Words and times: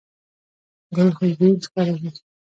ګل 0.95 1.09
خوشبويي 1.17 1.55
خپروي. 1.67 2.09